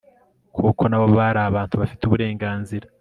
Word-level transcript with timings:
kuko 0.55 0.83
na 0.87 0.97
bo 1.01 1.07
bari 1.17 1.39
abantu 1.49 1.73
bafite 1.81 2.01
uburenganzira 2.03 2.85